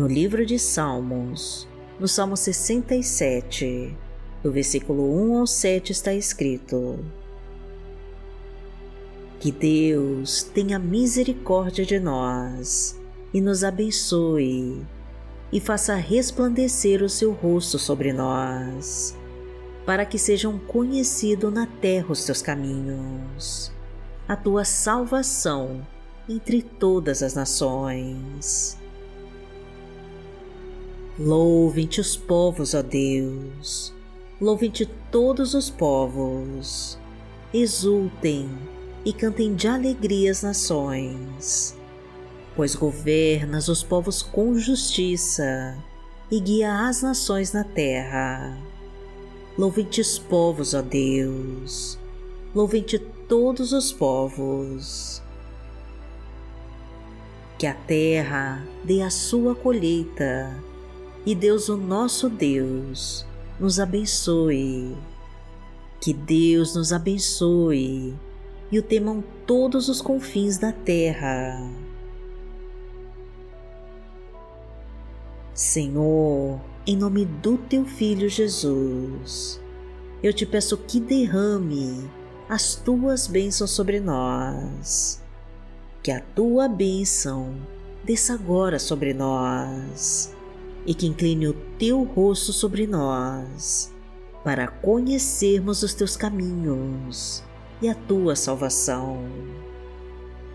[0.00, 1.68] No livro de Salmos,
[1.98, 3.94] no Salmo 67,
[4.42, 7.04] do versículo 1 ao 7 está escrito:
[9.38, 12.98] Que Deus tenha misericórdia de nós
[13.34, 14.80] e nos abençoe,
[15.52, 19.14] e faça resplandecer o seu rosto sobre nós,
[19.84, 23.70] para que sejam conhecidos na terra os teus caminhos,
[24.26, 25.86] a tua salvação
[26.26, 28.79] entre todas as nações.
[31.22, 33.92] Louvem-te os povos, ó Deus,
[34.40, 36.98] louvem-te todos os povos,
[37.52, 38.48] exultem
[39.04, 41.76] e cantem de alegria as nações,
[42.56, 45.76] pois governas os povos com justiça
[46.30, 48.56] e guia as nações na terra.
[49.58, 51.98] Louvem-te os povos, ó Deus,
[52.54, 55.22] louvem-te todos os povos.
[57.58, 60.69] Que a terra dê a sua colheita
[61.24, 63.26] e Deus, o nosso Deus,
[63.58, 64.96] nos abençoe.
[66.00, 68.16] Que Deus nos abençoe
[68.72, 71.60] e o temam todos os confins da terra.
[75.52, 79.60] Senhor, em nome do teu Filho Jesus,
[80.22, 82.08] eu te peço que derrame
[82.48, 85.22] as tuas bênçãos sobre nós.
[86.02, 87.54] Que a tua bênção
[88.06, 90.34] desça agora sobre nós
[90.90, 93.94] e que incline o teu rosto sobre nós,
[94.42, 97.44] para conhecermos os teus caminhos
[97.80, 99.22] e a tua salvação.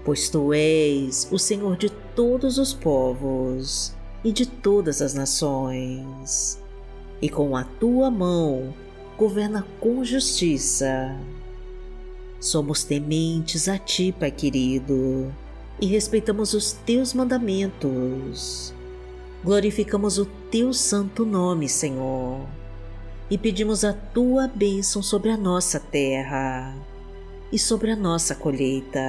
[0.04, 6.62] Pois tu és o Senhor de todos os povos e de todas as nações,
[7.22, 8.74] e com a tua mão
[9.18, 11.18] governa com justiça.
[12.42, 15.34] Somos tementes a ti, Pai querido,
[15.80, 18.76] e respeitamos os teus mandamentos
[19.46, 22.48] glorificamos o teu santo nome, Senhor,
[23.30, 26.76] e pedimos a tua bênção sobre a nossa terra
[27.52, 29.00] e sobre a nossa colheita.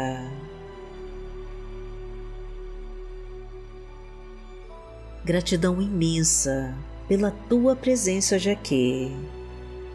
[5.25, 6.77] Gratidão imensa
[7.09, 9.17] pela tua presença hoje aqui.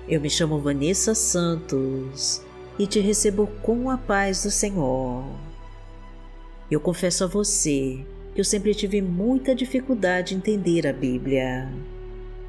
[0.09, 2.41] Eu me chamo Vanessa Santos
[2.79, 5.23] e te recebo com a paz do Senhor.
[6.69, 8.03] Eu confesso a você
[8.33, 11.69] que eu sempre tive muita dificuldade em entender a Bíblia.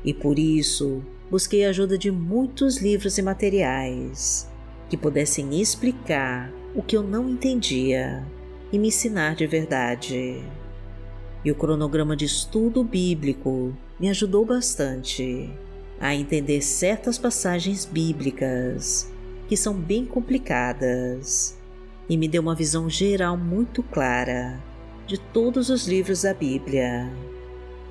[0.05, 4.49] E por isso busquei a ajuda de muitos livros e materiais
[4.89, 8.25] que pudessem explicar o que eu não entendia
[8.73, 10.43] e me ensinar de verdade.
[11.45, 15.51] E o cronograma de estudo bíblico me ajudou bastante
[15.99, 19.11] a entender certas passagens bíblicas
[19.49, 21.59] que são bem complicadas
[22.09, 24.61] e me deu uma visão geral muito clara
[25.13, 27.13] de todos os livros da Bíblia.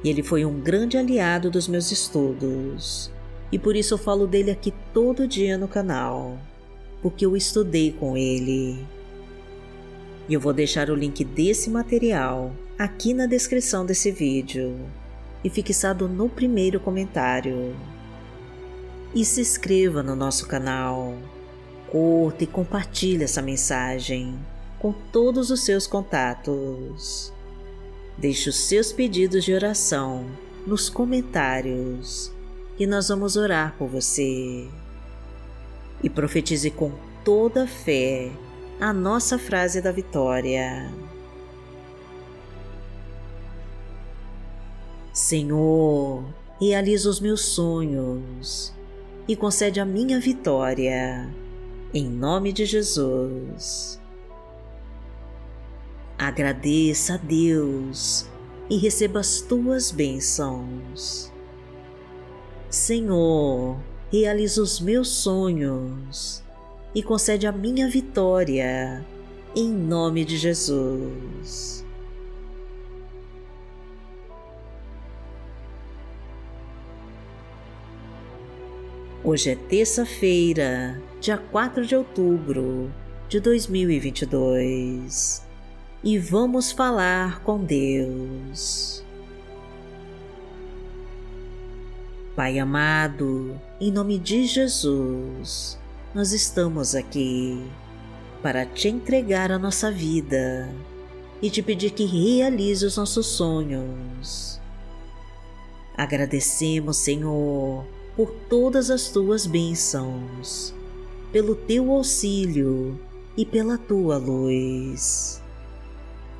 [0.04, 3.12] E ele foi um grande aliado dos meus estudos,
[3.52, 6.40] e por isso eu falo dele aqui todo dia no canal,
[7.00, 8.84] porque eu estudei com ele.
[10.28, 14.76] E eu vou deixar o link desse material aqui na descrição desse vídeo
[15.44, 17.76] e fixado no primeiro comentário.
[19.14, 21.16] E se inscreva no nosso canal,
[21.88, 24.40] curta e compartilhe essa mensagem
[24.82, 27.32] com todos os seus contatos.
[28.18, 30.26] Deixe os seus pedidos de oração
[30.66, 32.32] nos comentários
[32.80, 34.68] e nós vamos orar por você.
[36.04, 36.92] E profetize com
[37.24, 38.32] toda a fé
[38.80, 40.92] a nossa frase da vitória.
[45.14, 46.26] Senhor,
[46.60, 48.74] realiza os meus sonhos
[49.28, 51.30] e concede a minha vitória,
[51.94, 54.01] em nome de Jesus.
[56.22, 58.28] Agradeça a Deus
[58.70, 61.34] e receba as tuas bênçãos.
[62.70, 63.80] Senhor,
[64.12, 66.44] realiza os meus sonhos
[66.94, 69.04] e concede a minha vitória,
[69.56, 71.84] em nome de Jesus.
[79.24, 82.92] Hoje é terça-feira, dia 4 de outubro
[83.28, 85.50] de 2022
[86.04, 89.04] e vamos falar com Deus.
[92.36, 95.78] Pai amado, em nome de Jesus,
[96.16, 97.62] nós estamos aqui
[98.42, 100.74] para te entregar a nossa vida
[101.42, 104.60] e te pedir que realize os nossos sonhos.
[105.96, 110.74] Agradecemos, Senhor, por todas as tuas bênçãos,
[111.32, 113.00] pelo teu auxílio
[113.38, 115.41] e pela tua luz.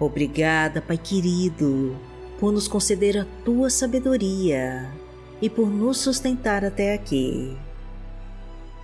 [0.02, 1.96] Obrigada, Pai querido,
[2.40, 4.92] por nos conceder a tua sabedoria
[5.40, 7.56] e por nos sustentar até aqui.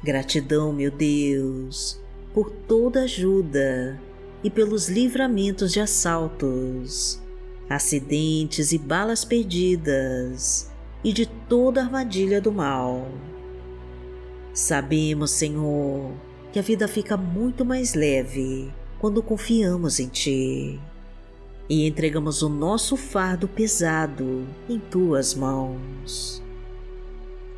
[0.04, 2.00] Gratidão, meu Deus,
[2.36, 4.00] por toda ajuda
[4.44, 7.20] e pelos livramentos de assaltos,
[7.68, 10.70] acidentes e balas perdidas
[11.04, 13.08] e de toda armadilha do mal.
[14.54, 16.12] Sabemos, Senhor,
[16.54, 20.80] que a vida fica muito mais leve quando confiamos em Ti
[21.70, 26.42] e entregamos o nosso fardo pesado em tuas mãos.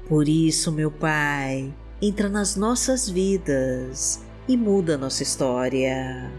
[0.07, 1.71] Por isso, meu Pai,
[2.01, 6.31] entra nas nossas vidas e muda nossa história.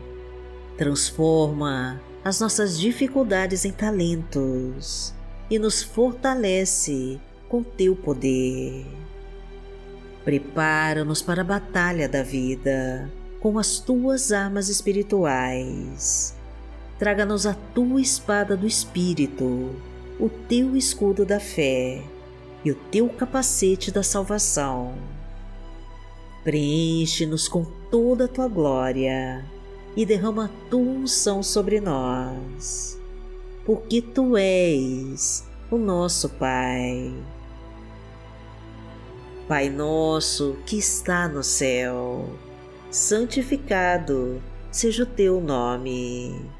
[0.76, 5.14] Transforma as nossas dificuldades em talentos
[5.49, 8.84] e nos fortalece com teu poder.
[10.25, 16.38] Prepara-nos para a batalha da vida com as tuas armas espirituais
[17.00, 19.75] traga-nos a tua espada do Espírito,
[20.20, 22.02] o teu escudo da fé
[22.62, 24.93] e o teu capacete da salvação.
[26.44, 29.43] Preenche-nos com toda a tua glória
[29.97, 33.00] e derrama a tua unção sobre nós,
[33.64, 37.14] porque tu és o nosso Pai.
[39.49, 42.29] Pai nosso que está no céu,
[42.91, 46.59] santificado seja o teu nome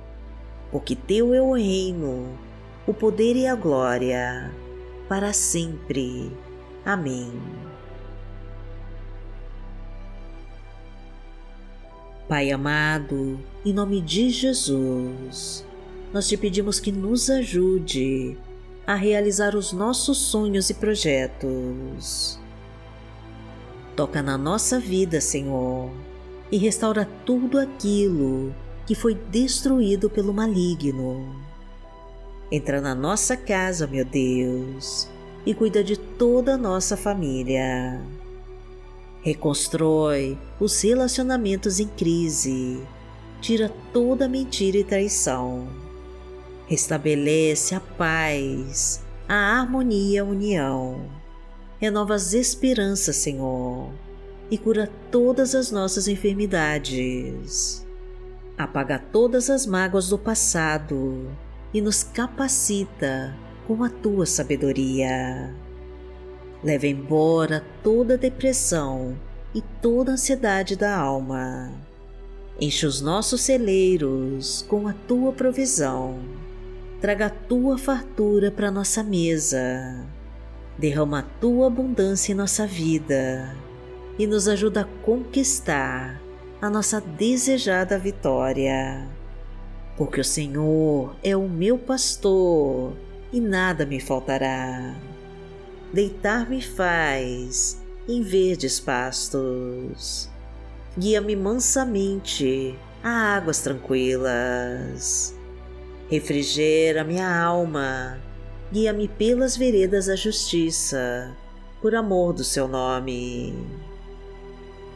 [0.71, 2.37] porque teu é o reino,
[2.87, 4.51] o poder e a glória,
[5.09, 6.31] para sempre.
[6.85, 7.31] Amém.
[12.27, 15.65] Pai amado, em nome de Jesus,
[16.13, 18.37] nós te pedimos que nos ajude
[18.87, 22.39] a realizar os nossos sonhos e projetos.
[23.97, 25.91] Toca na nossa vida, Senhor,
[26.49, 31.35] e restaura tudo aquilo que foi destruído pelo maligno.
[32.51, 35.07] Entra na nossa casa, meu Deus,
[35.45, 38.01] e cuida de toda a nossa família.
[39.21, 42.81] Reconstrói os relacionamentos em crise,
[43.39, 45.67] tira toda mentira e traição.
[46.67, 51.09] Restabelece a paz, a harmonia e a união.
[51.79, 53.89] Renova as esperanças, Senhor,
[54.49, 57.85] e cura todas as nossas enfermidades
[58.63, 61.29] apaga todas as mágoas do passado
[61.73, 63.35] e nos capacita
[63.67, 65.55] com a tua sabedoria.
[66.63, 69.17] Leva embora toda depressão
[69.53, 71.71] e toda ansiedade da alma.
[72.59, 76.19] Enche os nossos celeiros com a tua provisão.
[76.99, 80.05] Traga a tua fartura para nossa mesa.
[80.77, 83.55] Derrama a tua abundância em nossa vida
[84.19, 86.21] e nos ajuda a conquistar
[86.61, 89.07] a nossa desejada vitória.
[89.97, 92.93] Porque o Senhor é o meu pastor
[93.33, 94.95] e nada me faltará.
[95.91, 100.29] Deitar-me faz em verdes pastos.
[100.97, 105.35] Guia-me mansamente a águas tranquilas.
[106.09, 108.19] Refrigera minha alma,
[108.71, 111.35] guia-me pelas veredas da justiça,
[111.81, 113.55] por amor do seu nome.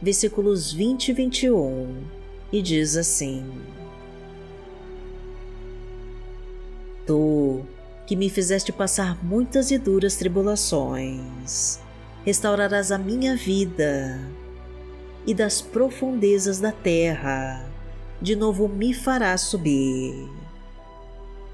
[0.00, 1.94] versículos 20 e 21,
[2.52, 3.44] e diz assim:
[7.06, 7.62] Tu,
[8.06, 11.80] que me fizeste passar muitas e duras tribulações,
[12.24, 14.20] restaurarás a minha vida,
[15.26, 17.68] e das profundezas da terra,
[18.20, 20.28] de novo me farás subir.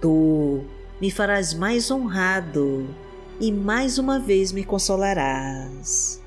[0.00, 0.64] Tu
[1.00, 2.88] me farás mais honrado
[3.40, 6.22] e mais uma vez me consolarás.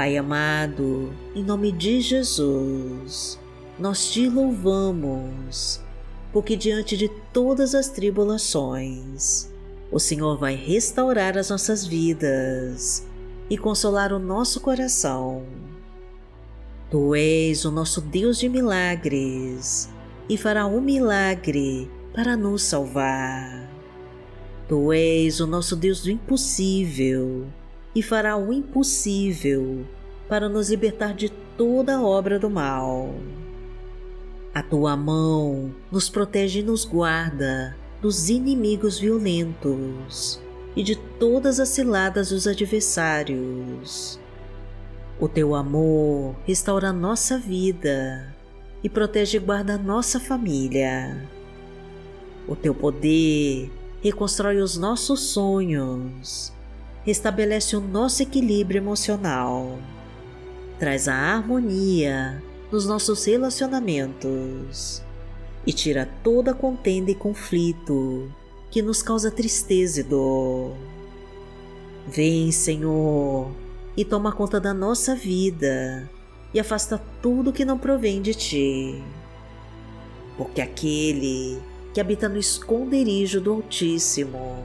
[0.00, 3.38] Pai amado, em nome de Jesus,
[3.78, 5.78] nós te louvamos,
[6.32, 9.50] porque diante de todas as tribulações,
[9.92, 13.06] o Senhor vai restaurar as nossas vidas
[13.50, 15.44] e consolar o nosso coração.
[16.90, 19.90] Tu és o nosso Deus de milagres
[20.30, 23.68] e fará um milagre para nos salvar.
[24.66, 27.46] Tu és o nosso Deus do impossível
[27.94, 29.86] e fará o impossível
[30.28, 33.14] para nos libertar de toda obra do mal.
[34.54, 40.40] A tua mão nos protege e nos guarda dos inimigos violentos
[40.74, 44.18] e de todas as ciladas dos adversários.
[45.20, 48.34] O teu amor restaura nossa vida
[48.82, 51.28] e protege e guarda nossa família.
[52.48, 53.70] O teu poder
[54.02, 56.52] reconstrói os nossos sonhos,
[57.04, 59.78] restabelece o nosso equilíbrio emocional,
[60.78, 65.02] traz a harmonia nos nossos relacionamentos
[65.66, 68.32] e tira toda contenda e conflito
[68.70, 70.76] que nos causa tristeza e dor.
[72.06, 73.50] Vem, Senhor,
[73.96, 76.08] e toma conta da nossa vida
[76.52, 79.02] e afasta tudo que não provém de ti.
[80.36, 81.60] Porque aquele
[81.92, 84.64] que habita no esconderijo do Altíssimo,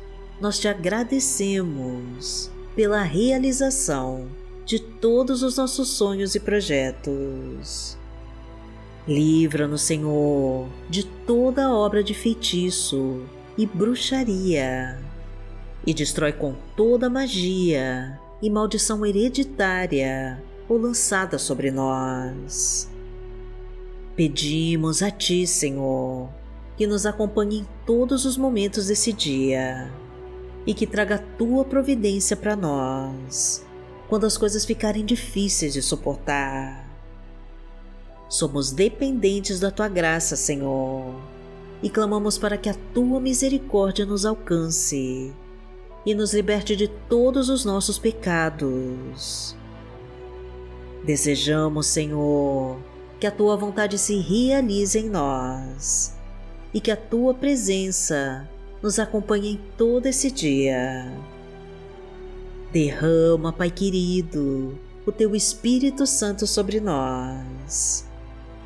[0.41, 4.27] nós te agradecemos pela realização
[4.65, 7.95] de todos os nossos sonhos e projetos.
[9.07, 13.21] Livra-nos, Senhor, de toda obra de feitiço
[13.55, 14.99] e bruxaria,
[15.85, 22.89] e destrói com toda magia e maldição hereditária ou lançada sobre nós.
[24.15, 26.29] Pedimos a Ti, Senhor,
[26.77, 30.00] que nos acompanhe em todos os momentos desse dia
[30.65, 33.65] e que traga Tua providência para nós
[34.07, 36.91] quando as coisas ficarem difíceis de suportar
[38.31, 41.13] Somos dependentes da tua graça, Senhor,
[41.83, 45.33] e clamamos para que a tua misericórdia nos alcance,
[46.05, 49.53] e nos liberte de todos os nossos pecados.
[51.03, 52.79] Desejamos, Senhor,
[53.19, 56.15] que a tua vontade se realize em nós
[56.73, 58.49] e que a tua presença
[58.81, 61.11] nos acompanhe em todo esse dia.
[62.71, 68.07] Derrama, Pai querido, o teu Espírito Santo sobre nós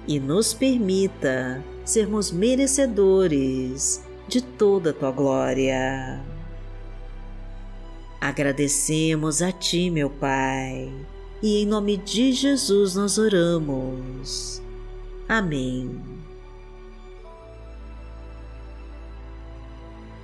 [0.07, 6.21] e nos permita sermos merecedores de toda a tua glória.
[8.21, 10.91] Agradecemos a Ti, meu Pai,
[11.41, 14.61] e em nome de Jesus nós oramos.
[15.27, 16.24] Amém.